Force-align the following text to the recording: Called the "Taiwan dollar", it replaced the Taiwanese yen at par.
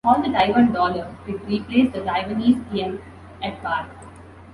Called 0.03 0.25
the 0.25 0.29
"Taiwan 0.31 0.73
dollar", 0.73 1.15
it 1.27 1.39
replaced 1.45 1.93
the 1.93 1.99
Taiwanese 1.99 2.65
yen 2.73 2.99
at 3.43 3.61
par. 3.61 3.85